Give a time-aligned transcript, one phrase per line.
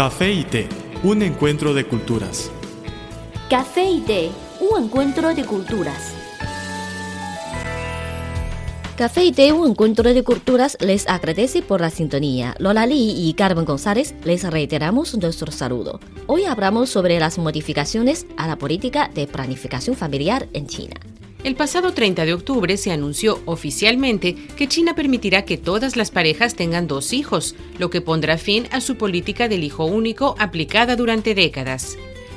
[0.00, 0.66] Café y té,
[1.02, 2.50] un encuentro de culturas.
[3.50, 6.14] Café y té, un encuentro de culturas.
[8.96, 12.54] Café y té, un encuentro de culturas, les agradece por la sintonía.
[12.58, 16.00] Lola Lee y Carmen González les reiteramos nuestro saludo.
[16.26, 20.96] Hoy hablamos sobre las modificaciones a la política de planificación familiar en China.
[21.42, 26.54] El pasado 30 de octubre se anunció oficialmente que China permitirá que todas las parejas
[26.54, 31.34] tengan dos hijos, lo que pondrá fin a su política del hijo único aplicada durante
[31.34, 31.96] décadas.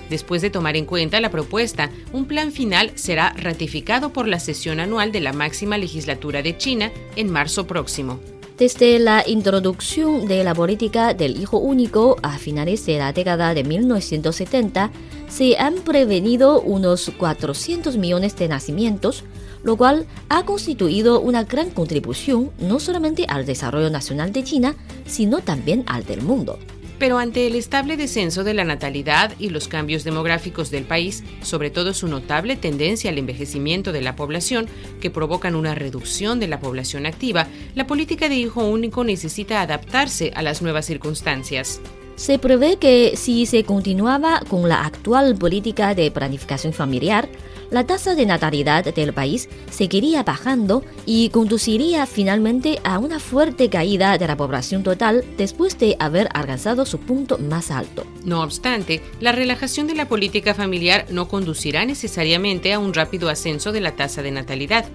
[0.10, 4.80] Después de tomar en cuenta la propuesta, un plan final será ratificado por la sesión
[4.80, 8.22] anual de la máxima legislatura de China en marzo próximo.
[8.58, 13.64] Desde la introducción de la política del hijo único a finales de la década de
[13.64, 14.92] 1970,
[15.34, 19.24] se han prevenido unos 400 millones de nacimientos,
[19.64, 24.76] lo cual ha constituido una gran contribución no solamente al desarrollo nacional de China,
[25.08, 26.60] sino también al del mundo.
[27.00, 31.72] Pero ante el estable descenso de la natalidad y los cambios demográficos del país, sobre
[31.72, 34.68] todo su notable tendencia al envejecimiento de la población,
[35.02, 40.32] que provocan una reducción de la población activa, la política de hijo único necesita adaptarse
[40.36, 41.82] a las nuevas circunstancias.
[42.16, 47.28] Se prevé que si se continuaba con la actual política de planificación familiar,
[47.72, 54.16] la tasa de natalidad del país seguiría bajando y conduciría finalmente a una fuerte caída
[54.20, 58.06] de la población total después de haber alcanzado su punto más alto.
[58.24, 63.72] No obstante, la relajación de la política familiar no conducirá necesariamente a un rápido ascenso
[63.72, 64.86] de la tasa de natalidad.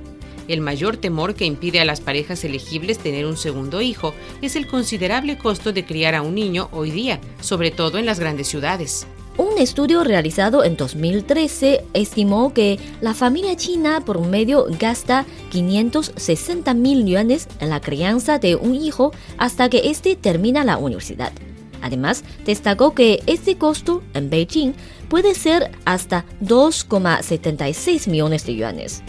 [0.49, 4.67] El mayor temor que impide a las parejas elegibles tener un segundo hijo es el
[4.67, 9.07] considerable costo de criar a un niño hoy día, sobre todo en las grandes ciudades.
[9.37, 17.07] Un estudio realizado en 2013 estimó que la familia china por medio gasta 560 mil
[17.07, 21.33] yuanes en la crianza de un hijo hasta que éste termina la universidad.
[21.83, 24.73] Además, destacó que este costo en Beijing
[25.09, 29.05] puede ser hasta 2,76 millones de yuanes.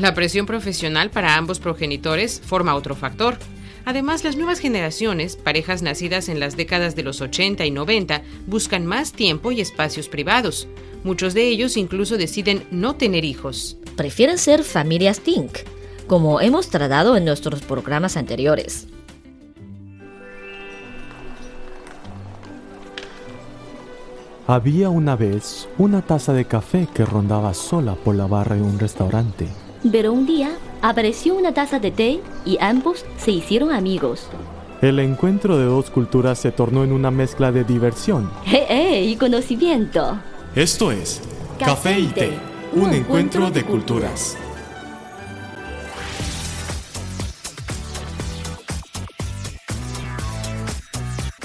[0.00, 3.36] La presión profesional para ambos progenitores forma otro factor.
[3.84, 8.86] Además, las nuevas generaciones, parejas nacidas en las décadas de los 80 y 90, buscan
[8.86, 10.68] más tiempo y espacios privados.
[11.04, 13.76] Muchos de ellos incluso deciden no tener hijos.
[13.94, 15.58] Prefieren ser familias Tink,
[16.06, 18.86] como hemos tratado en nuestros programas anteriores.
[24.46, 28.78] Había una vez una taza de café que rondaba sola por la barra de un
[28.78, 29.46] restaurante.
[29.90, 30.50] Pero un día
[30.82, 34.26] apareció una taza de té y ambos se hicieron amigos.
[34.82, 38.30] El encuentro de dos culturas se tornó en una mezcla de diversión.
[38.46, 39.04] ¡Eh, eh!
[39.04, 40.18] Y conocimiento.
[40.54, 41.22] Esto es
[41.58, 42.32] Café y Té,
[42.72, 44.36] un encuentro de culturas.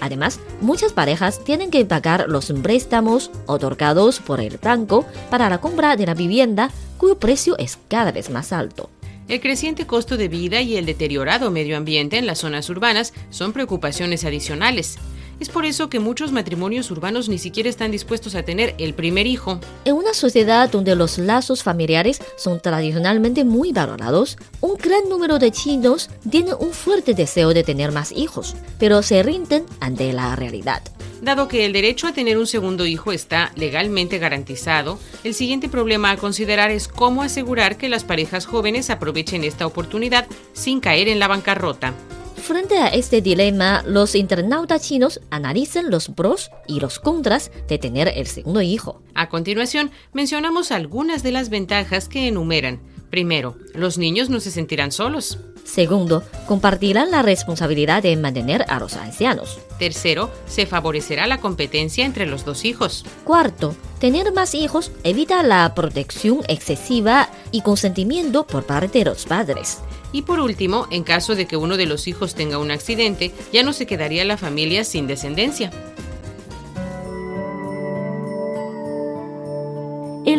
[0.00, 5.96] Además, muchas parejas tienen que pagar los préstamos otorgados por el banco para la compra
[5.96, 8.90] de la vivienda, cuyo precio es cada vez más alto.
[9.28, 13.52] El creciente costo de vida y el deteriorado medio ambiente en las zonas urbanas son
[13.52, 14.96] preocupaciones adicionales.
[15.38, 19.26] Es por eso que muchos matrimonios urbanos ni siquiera están dispuestos a tener el primer
[19.26, 19.60] hijo.
[19.84, 25.52] En una sociedad donde los lazos familiares son tradicionalmente muy valorados, un gran número de
[25.52, 30.82] chinos tienen un fuerte deseo de tener más hijos, pero se rinden ante la realidad.
[31.20, 36.12] Dado que el derecho a tener un segundo hijo está legalmente garantizado, el siguiente problema
[36.12, 41.18] a considerar es cómo asegurar que las parejas jóvenes aprovechen esta oportunidad sin caer en
[41.18, 41.94] la bancarrota.
[42.36, 48.08] Frente a este dilema, los internautas chinos analizan los pros y los contras de tener
[48.08, 49.02] el segundo hijo.
[49.14, 52.80] A continuación, mencionamos algunas de las ventajas que enumeran.
[53.10, 55.38] Primero, los niños no se sentirán solos.
[55.64, 59.58] Segundo, compartirán la responsabilidad de mantener a los ancianos.
[59.78, 63.04] Tercero, se favorecerá la competencia entre los dos hijos.
[63.24, 69.78] Cuarto, tener más hijos evita la protección excesiva y consentimiento por parte de los padres.
[70.10, 73.62] Y por último, en caso de que uno de los hijos tenga un accidente, ya
[73.62, 75.70] no se quedaría la familia sin descendencia.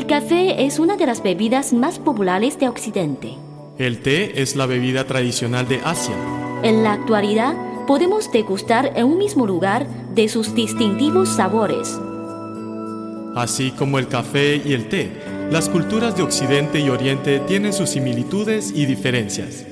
[0.09, 3.35] Café es una de las bebidas más populares de Occidente.
[3.77, 6.15] El té es la bebida tradicional de Asia.
[6.63, 7.53] En la actualidad,
[7.85, 9.85] podemos degustar en un mismo lugar
[10.15, 11.95] de sus distintivos sabores.
[13.35, 15.11] Así como el café y el té,
[15.51, 19.67] las culturas de Occidente y Oriente tienen sus similitudes y diferencias.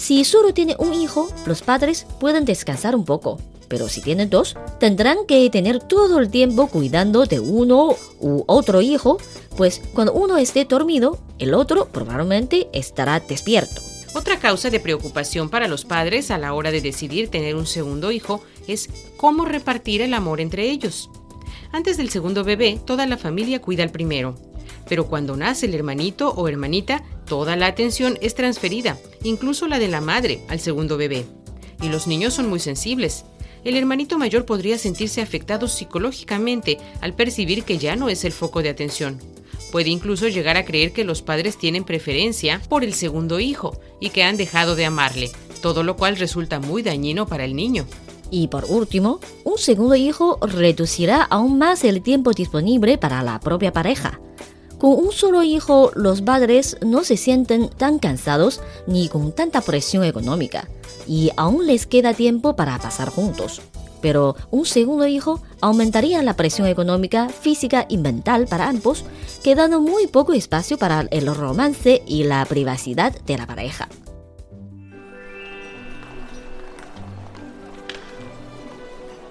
[0.02, 4.56] Si solo tiene un hijo, los padres pueden descansar un poco, pero si tienen dos,
[4.80, 9.20] tendrán que tener todo el tiempo cuidando de uno u otro hijo,
[9.58, 13.80] pues cuando uno esté dormido, el otro probablemente estará despierto.
[14.16, 18.12] Otra causa de preocupación para los padres a la hora de decidir tener un segundo
[18.12, 21.12] hijo es cómo repartir el amor entre ellos.
[21.72, 24.36] Antes del segundo bebé, toda la familia cuida al primero.
[24.88, 29.88] Pero cuando nace el hermanito o hermanita, toda la atención es transferida, incluso la de
[29.88, 31.26] la madre, al segundo bebé.
[31.82, 33.26] Y los niños son muy sensibles.
[33.64, 38.62] El hermanito mayor podría sentirse afectado psicológicamente al percibir que ya no es el foco
[38.64, 39.20] de atención.
[39.72, 44.10] Puede incluso llegar a creer que los padres tienen preferencia por el segundo hijo y
[44.10, 45.32] que han dejado de amarle,
[45.62, 47.86] todo lo cual resulta muy dañino para el niño.
[48.32, 53.72] Y por último, un segundo hijo reducirá aún más el tiempo disponible para la propia
[53.72, 54.20] pareja.
[54.82, 60.04] Con un solo hijo, los padres no se sienten tan cansados ni con tanta presión
[60.04, 60.68] económica,
[61.06, 63.62] y aún les queda tiempo para pasar juntos.
[64.02, 69.06] Pero un segundo hijo aumentaría la presión económica, física y mental para ambos,
[69.44, 73.88] quedando muy poco espacio para el romance y la privacidad de la pareja.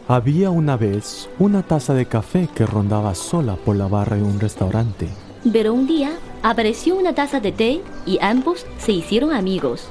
[0.07, 4.39] Había una vez una taza de café que rondaba sola por la barra de un
[4.39, 5.09] restaurante.
[5.53, 9.89] Pero un día apareció una taza de té y ambos se hicieron amigos.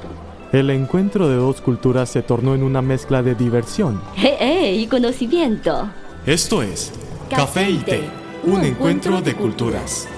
[0.52, 4.00] El encuentro de dos culturas se tornó en una mezcla de diversión.
[4.16, 4.74] ¡Eh, eh!
[4.74, 5.90] Y conocimiento.
[6.26, 6.92] Esto es
[7.28, 8.02] Café y Té,
[8.44, 10.08] un encuentro de culturas.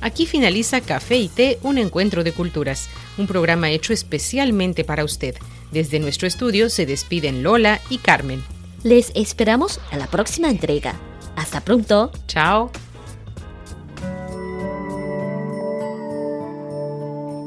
[0.00, 2.88] Aquí finaliza Café y Té, un encuentro de culturas,
[3.18, 5.34] un programa hecho especialmente para usted.
[5.72, 8.42] Desde nuestro estudio se despiden Lola y Carmen.
[8.82, 10.94] Les esperamos en la próxima entrega.
[11.36, 12.10] Hasta pronto.
[12.26, 12.70] Chao.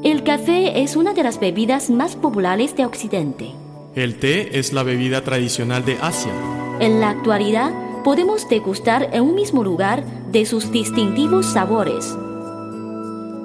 [0.04, 3.52] El café es una de las bebidas más populares de Occidente.
[3.96, 6.32] El té es la bebida tradicional de Asia.
[6.80, 7.72] En la actualidad,
[8.04, 12.16] podemos degustar en un mismo lugar de sus distintivos sabores.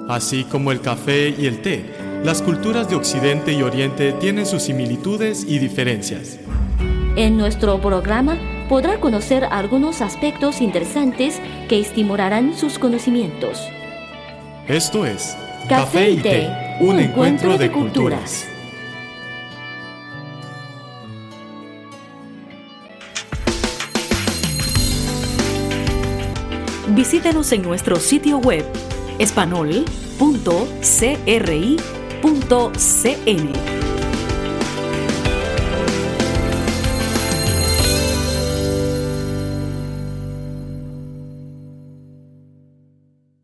[0.07, 1.85] Así como el café y el té,
[2.23, 6.39] las culturas de Occidente y Oriente tienen sus similitudes y diferencias.
[7.15, 8.37] En nuestro programa
[8.69, 13.61] podrá conocer algunos aspectos interesantes que estimularán sus conocimientos.
[14.67, 15.37] Esto es
[15.69, 16.49] Café y Té,
[16.81, 18.45] un encuentro de culturas.
[26.89, 28.65] Visítenos en nuestro sitio web
[32.23, 33.56] espanol.cri.cn.